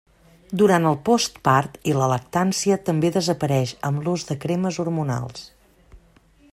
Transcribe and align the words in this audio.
Durant 0.59 0.85
el 0.91 0.95
postpart 1.09 1.75
i 1.91 1.93
la 1.97 2.07
lactància, 2.13 2.79
també 2.89 3.13
desapareix 3.19 3.75
amb 3.91 4.03
l'ús 4.07 4.27
de 4.31 4.39
cremes 4.47 4.81
hormonals. 4.85 5.45